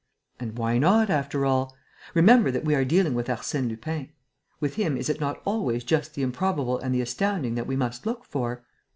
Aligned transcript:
And 0.39 0.57
why 0.57 0.79
not, 0.79 1.11
after 1.11 1.45
all? 1.45 1.75
Remember 2.15 2.49
that 2.49 2.65
we 2.65 2.73
are 2.73 2.83
dealing 2.83 3.13
with 3.13 3.27
Arsène 3.27 3.69
Lupin. 3.69 4.09
With 4.59 4.73
him, 4.73 4.97
is 4.97 5.09
it 5.11 5.19
not 5.19 5.39
always 5.45 5.83
just 5.83 6.15
the 6.15 6.23
improbable 6.23 6.79
and 6.79 6.91
the 6.95 7.01
astounding 7.01 7.53
that 7.53 7.67
we 7.67 7.75
must 7.75 8.07
look 8.07 8.25
for? 8.25 8.63